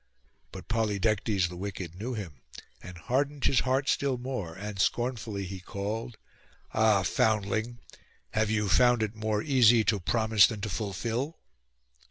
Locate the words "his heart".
3.45-3.87